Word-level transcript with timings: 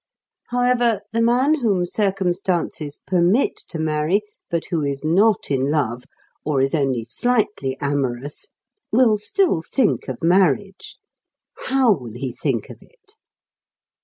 However, 0.47 1.01
the 1.13 1.21
man 1.21 1.53
whom 1.61 1.85
circumstances 1.85 3.01
permit 3.05 3.55
to 3.69 3.77
marry 3.77 4.23
but 4.49 4.65
who 4.71 4.81
is 4.81 5.03
not 5.05 5.51
in 5.51 5.69
love, 5.69 6.05
or 6.43 6.59
is 6.59 6.73
only 6.73 7.05
slightly 7.05 7.77
amorous, 7.79 8.47
will 8.91 9.19
still 9.19 9.61
think 9.61 10.07
of 10.07 10.23
marriage. 10.23 10.97
How 11.67 11.91
will 11.91 12.13
he 12.13 12.31
think 12.33 12.71
of 12.71 12.81
it? 12.81 13.13